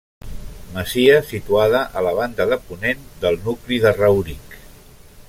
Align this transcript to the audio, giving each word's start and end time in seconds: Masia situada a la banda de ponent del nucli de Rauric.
Masia 0.77 1.17
situada 1.31 1.83
a 2.01 2.03
la 2.07 2.15
banda 2.21 2.49
de 2.53 2.59
ponent 2.71 3.05
del 3.27 3.41
nucli 3.45 3.81
de 3.85 3.93
Rauric. 4.01 4.61